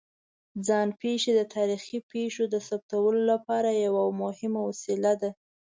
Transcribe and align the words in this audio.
ځان 0.65 0.87
پېښې 1.01 1.31
د 1.35 1.41
تاریخي 1.55 1.97
پېښو 2.11 2.43
د 2.49 2.55
ثبتولو 2.67 3.21
لپاره 3.31 3.69
یوه 3.85 4.03
مهمه 4.21 4.59
وسیله 4.69 5.13
ده. 5.21 5.31